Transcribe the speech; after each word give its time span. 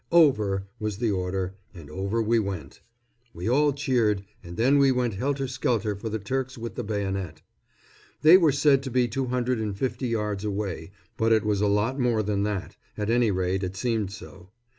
"Over!" 0.11 0.65
was 0.79 0.97
the 0.97 1.11
order, 1.11 1.53
and 1.75 1.87
over 1.91 2.23
we 2.23 2.39
went. 2.39 2.81
We 3.35 3.47
all 3.47 3.71
cheered, 3.71 4.25
and 4.43 4.57
then 4.57 4.79
we 4.79 4.91
went 4.91 5.13
helter 5.13 5.47
skelter 5.47 5.95
for 5.95 6.09
the 6.09 6.17
Turks 6.17 6.57
with 6.57 6.73
the 6.73 6.83
bayonet. 6.83 7.43
They 8.23 8.35
were 8.35 8.51
said 8.51 8.81
to 8.81 8.89
be 8.89 9.07
two 9.07 9.27
hundred 9.27 9.59
and 9.59 9.77
fifty 9.77 10.07
yards 10.07 10.43
away, 10.43 10.89
but 11.17 11.31
it 11.31 11.45
was 11.45 11.61
a 11.61 11.67
lot 11.67 11.99
more 11.99 12.23
than 12.23 12.41
that 12.41 12.77
at 12.97 13.11
any 13.11 13.29
rate 13.29 13.63
it 13.63 13.75
seemed 13.75 14.11
so. 14.11 14.49